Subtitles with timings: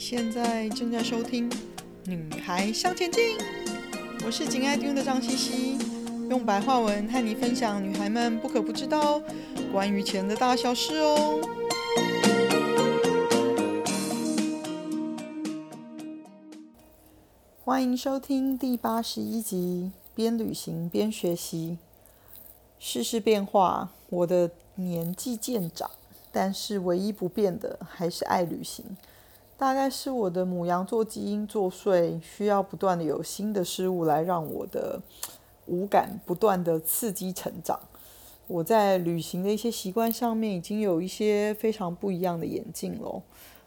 [0.00, 1.50] 现在正在收听
[2.06, 3.36] 《女孩向前进》，
[4.24, 5.78] 我是紧爱听的张茜茜，
[6.30, 9.20] 用白话文和你分享女孩们不可不知道
[9.70, 11.38] 关于钱的大小事哦。
[17.62, 21.76] 欢迎收听第八十一集，边旅行边学习。
[22.78, 25.90] 世事变化，我的年纪渐长，
[26.32, 28.96] 但是唯一不变的还是爱旅行。
[29.60, 35.02] 大概是我的母羊座基因作祟，需要不断的有新的事物来让我的
[35.66, 37.78] 五感不断的刺激成长。
[38.46, 43.22] 我在旅行的一些习惯上面已经有一些非常不一样的演进了。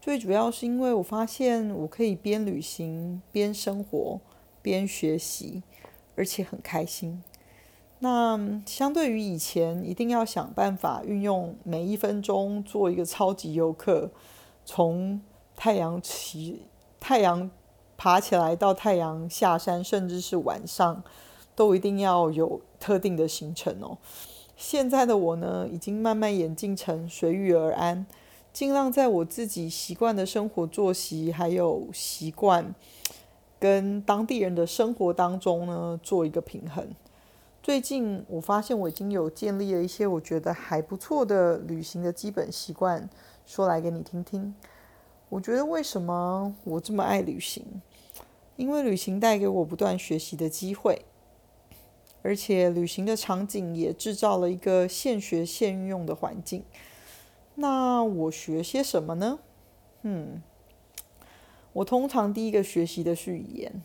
[0.00, 4.18] 最主要是因为我发现我可以边旅行边生活
[4.62, 5.62] 边学习，
[6.16, 7.22] 而且很开心。
[7.98, 14.10] 那相对于以前，一定要想办法运用每一分钟做一个超级游客，
[14.64, 15.20] 从
[15.56, 16.62] 太阳起，
[16.98, 17.50] 太阳
[17.96, 21.02] 爬起来到太阳下山，甚至是晚上，
[21.54, 23.98] 都一定要有特定的行程哦。
[24.56, 28.06] 现在的我呢，已经慢慢演进成随遇而安，
[28.52, 32.74] 尽量在我自己习惯的生活作息，还有习惯
[33.58, 36.86] 跟当地人的生活当中呢，做一个平衡。
[37.62, 43.08] 最近我发现我已经有建立了一些我觉得还不错的旅行的基本习惯，
[43.46, 44.54] 说来给你听听。
[45.34, 47.82] 我觉得为什么我这么爱旅行？
[48.54, 51.04] 因为旅行带给我不断学习的机会，
[52.22, 56.62] 而且旅行的场景也制造了一个现学现用的环境。
[57.56, 59.40] 那我学些什么呢？
[60.02, 60.40] 嗯，
[61.72, 63.82] 我通常第一个学习的是语言，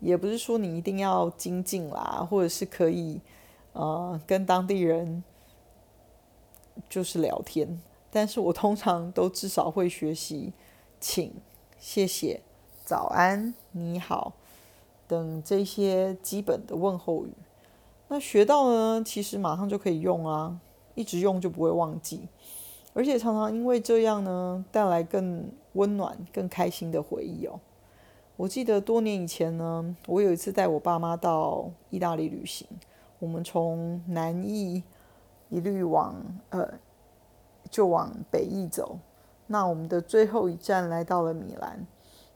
[0.00, 3.22] 也不是说你一定要精进啦，或者是可以
[3.72, 5.24] 呃跟当地人
[6.90, 10.52] 就是聊天，但是我通常都至少会学习。
[11.00, 11.32] 请、
[11.78, 12.42] 谢谢、
[12.84, 14.34] 早安、你好
[15.08, 17.32] 等这些基本的问候语，
[18.08, 20.60] 那学到呢，其实马上就可以用啊，
[20.94, 22.28] 一直用就不会忘记，
[22.92, 27.58] 而且常常因为这样呢，带来更温暖、更开心的回忆哦。
[28.36, 32.66] 我记得多年以前呢，我有一次带我爸妈到意大利旅行，
[33.18, 34.82] 我们从南义
[35.48, 36.14] 一律往
[36.50, 36.74] 呃，
[37.70, 38.98] 就往北翼走。
[39.52, 41.84] 那我们的最后一站来到了米兰，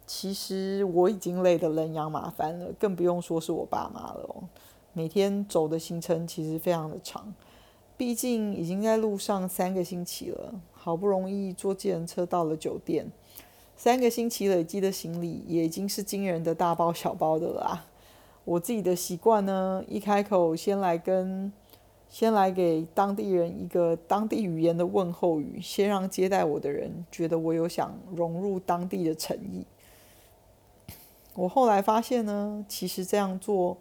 [0.04, 4.42] 其实我已经累得人仰马翻了，更不用说是我爸妈了哦。
[4.92, 7.32] 每天走的行程其实非常的长，
[7.96, 13.06] 毕竟已经在路上三个星期了，好不容易坐计程车到了酒店，
[13.76, 17.84] 三个星期累积的行李也已经是惊人的大包小包的啦。
[18.44, 21.52] 我自己的习惯呢，一开口先来跟。
[22.14, 29.66] 先来给当地人一个当地语言的问候语，先让接待我的人觉得我有想融入当地的诚意。
[31.34, 33.76] 我后来发现呢，其实这样做，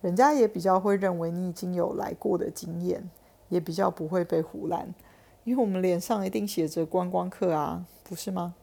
[0.00, 3.08] 人家也比较会认为你已经有来过的经验，
[3.50, 4.92] 也比较不会被唬烂，
[5.44, 8.56] 因为我们脸上一定写着观光客啊，不是吗？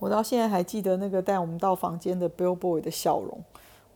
[0.00, 3.44] 我到现在还记得那个带我们到房间的 bellboy 的笑容。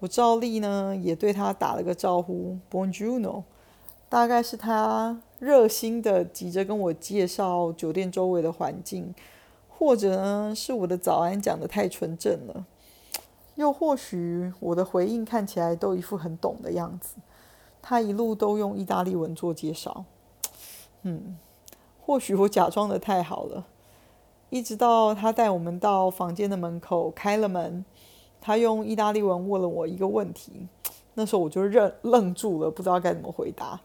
[0.01, 3.43] 我照例呢也对他打了个招呼，Buongiorno，
[4.09, 9.13] 大概是他热心的急着跟我介绍酒店周围的环境，
[9.69, 12.65] 或者呢是我的早安讲的太纯正了，
[13.57, 17.17] 又或许我的回应看起来都一副很懂的样子，
[17.83, 20.05] 他一路都用意大利文做介绍，
[21.03, 21.37] 嗯，
[22.01, 23.67] 或许我假装的太好了，
[24.51, 27.85] 一直到他带我们到房间的门口开了门。
[28.41, 30.69] 他用意大利文问了我一个问题，
[31.15, 33.81] 那时候我就愣愣住了，不知道该怎么回答。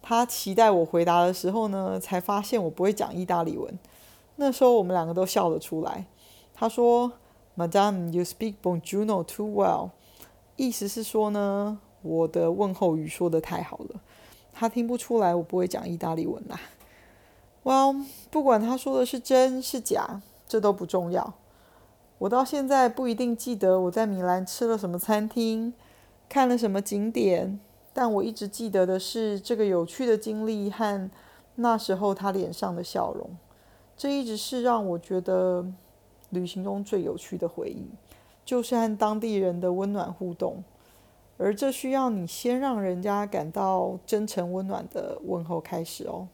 [0.00, 3.78] 他期待我回答的时候呢，才发现我不会讲意大利文。
[4.36, 6.06] 那时候我们两个都笑了出来。
[6.54, 7.12] 他说
[7.56, 9.90] ：“Madam, you speak Buongiorno too well。”
[10.56, 14.00] 意思是说呢，我的问候语说得太好了，
[14.52, 16.58] 他听不出来我不会讲意大利文啦。
[17.64, 21.34] Well，不管他说的是真是假，这都不重要。
[22.18, 25.72] 我到现在不一定记得我在米兰吃了什么餐厅，
[26.28, 27.60] 看了什么景点，
[27.92, 31.08] 但我一直记得的是这个有趣的经历和
[31.54, 33.30] 那时候他脸上的笑容。
[33.96, 35.64] 这一直是让我觉得
[36.30, 37.86] 旅行中最有趣的回忆，
[38.44, 40.64] 就是和当地人的温暖互动，
[41.36, 46.26] 而这需要你先让人家感到真诚温暖的问候开始哦。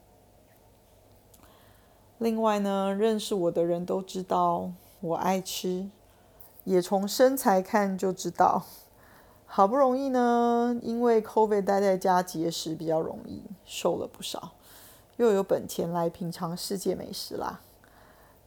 [2.17, 4.73] 另外呢，认识我的人都知道。
[5.05, 5.91] 我爱吃，
[6.65, 8.65] 也从身材看就知道。
[9.45, 14.53] 好不容易呢，因为 COVID 待在家节食比较容易，瘦了不少，
[15.19, 17.61] 又有本钱来品尝世界美食啦。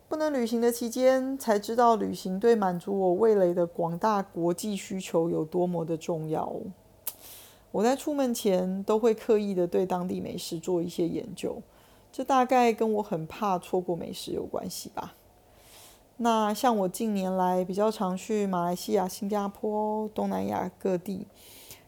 [0.09, 6.51] 不能旅行的期间，才知道旅行对满足我味蕾的广大国际需求有多么的重要。
[7.71, 11.61] 我在出门前都会刻意的对当地美食做一些研究，
[12.11, 15.13] 这大概跟我很怕错过美食有关系吧。
[16.17, 21.25] 那像我近年来比较常去马来西亚、新加坡、东南亚各地，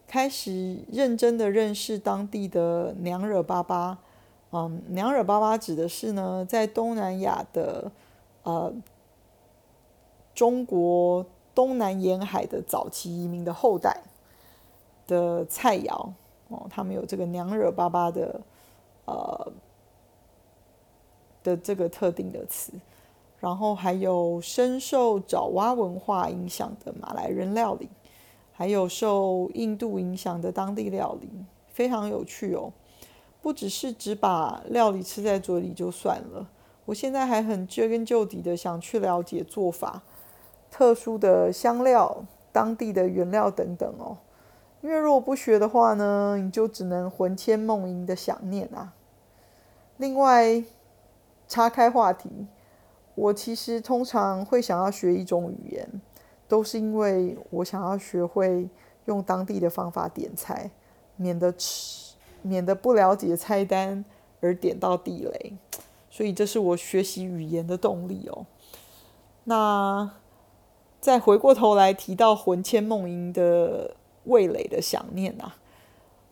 [0.06, 3.98] 开始认真的认识当地的娘惹爸爸。
[4.52, 7.92] 嗯，娘惹爸爸指的是呢，在东南亚的。
[8.42, 8.72] 呃，
[10.34, 14.00] 中国东南沿海的早期移民的后代
[15.06, 16.12] 的菜肴
[16.48, 18.40] 哦，他们有这个娘惹爸爸的
[19.04, 19.52] 呃
[21.42, 22.72] 的这个特定的词，
[23.40, 27.88] 然后还有深受爪哇文化影响的马来人料理，
[28.52, 31.28] 还有受印度影响的当地料理，
[31.66, 32.72] 非常有趣哦。
[33.42, 36.46] 不只是只把料理吃在嘴里就算了。
[36.84, 40.02] 我现在还很追根究底的想去了解做法、
[40.70, 44.18] 特殊的香料、当地的原料等等哦，
[44.82, 48.92] 因为如果不学的话呢，你就只能魂牵梦萦的想念啊。
[49.96, 50.62] 另外，
[51.48, 52.28] 岔开话题，
[53.14, 56.00] 我其实通常会想要学一种语言，
[56.48, 58.68] 都是因为我想要学会
[59.06, 60.70] 用当地的方法点菜，
[61.16, 64.04] 免得吃，免得不了解菜单
[64.40, 65.54] 而点到地雷。
[66.10, 68.46] 所以这是我学习语言的动力哦。
[69.44, 70.10] 那
[71.00, 75.56] 再回过头来提到魂牵梦萦的味蕾的想念啊，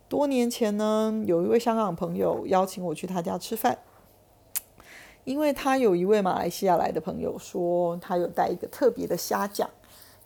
[0.08, 3.78] 多年前呢，有一位香港朋友邀请我去他家吃饭，
[5.28, 9.68] 因为他有一位马来西亚来的朋友说，他有带一个特别的虾酱，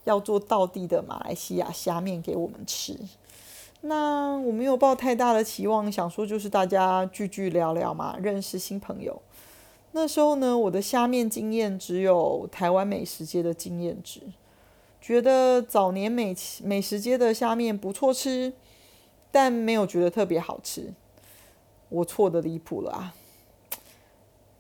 [0.04, 2.96] 要做道地的马来西亚虾面给我们吃。
[3.80, 9.20] 那我没有抱太大的期望，想说就是大家聚聚聊聊嘛，认识新朋友。
[9.90, 14.20] 那时候呢，我的虾面经验只有台湾美食街的经验值，
[15.00, 16.32] 觉得早年美
[16.62, 18.52] 美食街的虾面不错吃，
[19.32, 20.94] 但没有觉得特别好吃。
[21.88, 23.14] 我错得离谱了啊！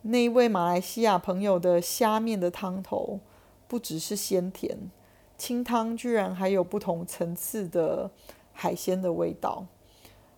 [0.02, 3.20] 那一位马来西亚朋友的虾面的汤头
[3.68, 4.76] 不只是鲜甜，
[5.38, 8.10] 清汤居然还有不同层次的
[8.52, 9.64] 海鲜的味道。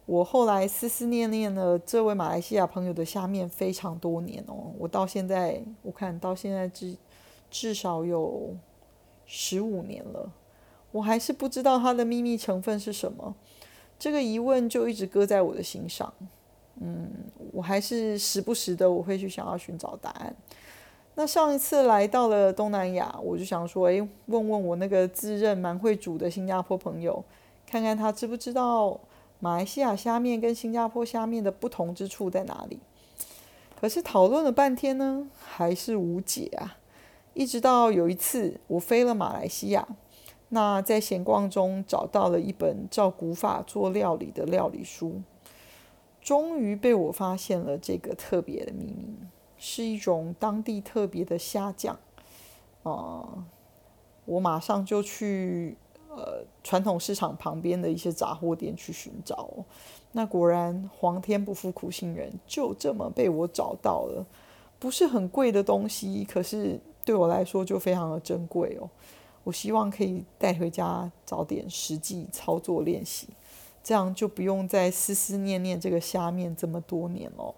[0.07, 6.95] 我后来思思念念了这位马来西亚朋友的虾面非常多年哦，我到现在我看到现在至
[7.51, 8.55] 至少有
[9.25, 10.31] 十五年了，
[10.93, 13.35] 我还是不知道它的秘密成分是什么，
[13.99, 16.13] 这个疑问就一直搁在我的心上。
[16.81, 17.11] 嗯，
[17.53, 20.35] 我还是时不时的我会去想要寻找答案。
[21.15, 27.25] 那上一次来到了东南亚，我就想说，诶，问问我那个自认蛮会煮的新加坡朋友，
[27.67, 29.00] 看看他知不知道。
[29.41, 32.79] 马来西亚虾面跟新加坡虾面的不同之处在哪里？
[33.79, 36.79] 可是讨论了半天呢，还是无解啊！
[37.35, 39.87] 一直到有一次我飞了马来西亚，
[40.49, 45.20] 那在闲逛中找到了一本照古法做料理的料理书，
[46.25, 49.15] 终于被我发现了这个特别的秘密，
[49.56, 51.97] 是一种当地特别的虾酱。
[52.82, 53.44] 哦、呃，
[54.25, 55.76] 我马上就去。
[56.17, 59.50] 呃，传统市场旁边的一些杂货店去寻找，
[60.12, 64.25] 那果然皇天不负苦心人，就这么被我找到了。
[64.79, 68.89] 不是很贵的东西，可是对我来说就非常的珍贵哦。
[69.43, 73.31] 我希望可以带回家，早点实际操作练习，
[73.84, 77.55] 这样就不用再思思念念这个虾面这么多年了。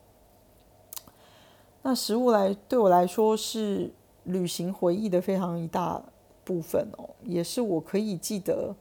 [1.81, 3.91] 那食物来对我来说是
[4.25, 6.03] 旅行回忆的非常一大。
[6.47, 8.73] 部分哦，也是我可以记得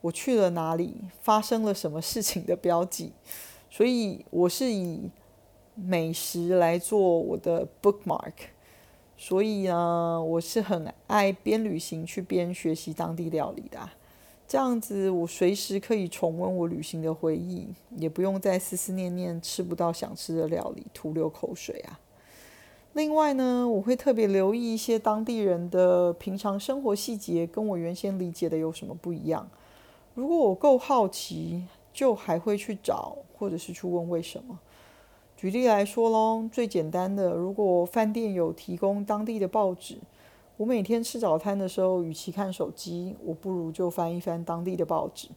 [0.00, 3.10] 我去了哪里，发生了什么事情的标记，
[3.68, 5.10] 所以我是以
[5.74, 8.34] 美食来做我的 bookmark，
[9.16, 13.90] 所以呢，我是很爱边旅行去边学习当地料理的，
[14.48, 22.00] 这样子我随时可以重温我旅行的回忆，也不用再思思念念吃不到想吃的料理，徒流口水啊。
[22.94, 29.46] 另外呢，我会特别留意一些当地人的平常生活细节，跟我原先理解的有什么不一样。
[30.14, 34.58] 如果我够好奇，就还会去找，或者是去问为什么。
[35.36, 39.98] 举例来说喽，最简单的，如果饭店有提供当地的报纸，
[40.58, 45.28] 我每天吃早餐的时候，与其看手机，我不如就翻一翻当地的报纸。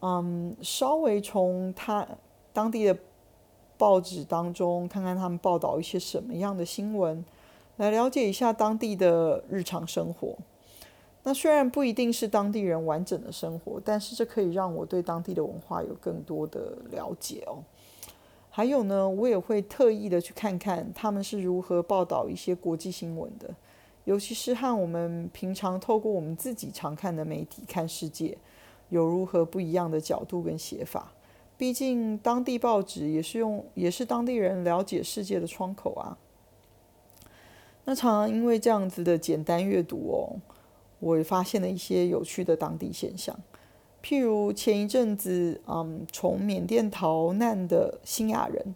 [0.00, 2.06] 嗯，稍微从他
[2.52, 2.96] 当地的。
[3.76, 7.22] 报纸当中看看他们报道一些什么样的新闻，
[7.76, 10.36] 来了解一下当地的日常生活。
[11.24, 17.64] 那虽然不一定是当地人完整的生活，但是这可以让我对当地的文化有更多的了解哦。
[18.48, 23.52] 还有呢，我也会特意的去看看他们是如何报道一些国际新闻的，
[24.04, 28.36] 尤其是和我们平常透过我们自己常看的媒体看世界，
[28.90, 31.12] 有如何不一样的角度跟写法。
[31.56, 36.18] 毕竟当地报纸也是用，也是当地人了解世界的窗口啊。
[37.84, 40.36] 那常常因为这样子的简单阅读哦，
[41.00, 43.38] 我也发现了一些有趣的当地现象。
[44.02, 48.74] 譬如前一阵子，嗯，从缅甸逃难的新亚人，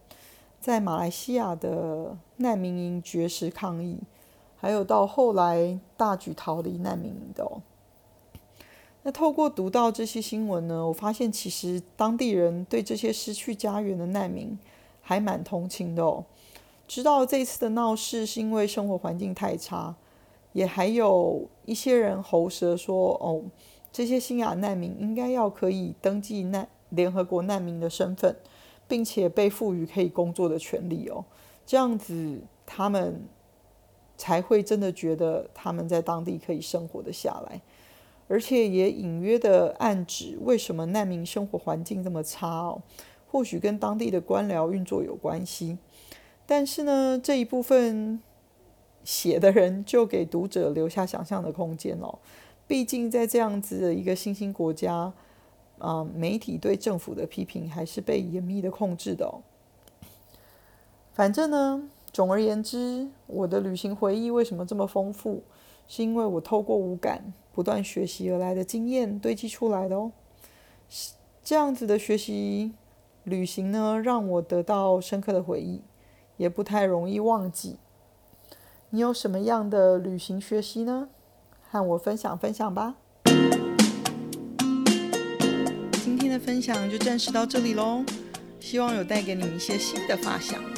[0.61, 3.99] 在马来西亚的难民营绝食抗议，
[4.61, 7.63] 还有到后来大举逃离难民营的哦。
[9.03, 14.59] 那透过读到这些新闻呢，我发现其实当地人对这些失去家园的难民
[15.01, 16.25] 还蛮同情的哦。
[16.87, 19.95] 知道这次的闹事是因为生活环境太差，
[20.53, 23.43] 也还有一些人喉舌说哦。
[23.91, 28.37] 这些新亚难民应该要可以登记难联合国难民的身份，
[28.87, 31.25] 并且被赋予可以工作的权利哦，
[31.65, 33.23] 这样子他们
[34.19, 37.63] 才会真的觉得他们在当地可以生活得下来，
[38.29, 42.83] 而且也隐约的暗指为什么难民生活环境这么差哦，
[43.31, 45.79] 或许跟当地的官僚运作有关系，
[46.45, 48.21] 但是呢，这一部分
[49.05, 52.19] 写的人就给读者留下想象的空间哦。
[52.67, 55.15] 毕竟，在这样子的一个新兴国家，
[55.79, 59.41] 啊、媒体对政府的批评还是被严密的控制的哦。
[61.15, 65.43] 反正呢，总而言之，我的旅行回忆为什么这么丰富？
[65.87, 70.13] 是因为我透过五感不断学习而来的经验堆积出来的哦。
[71.43, 72.73] 这样子的学习
[73.25, 75.83] 旅行呢，让我得到深刻的回忆，
[76.37, 77.77] 也不太容易忘记。
[78.91, 81.09] 你有什么样的旅行学习呢？
[81.71, 82.97] 和我分享分享吧。
[85.93, 88.05] 今天的分享就暂时到这里喽，
[88.59, 90.78] 希望有带给你一些新的发想。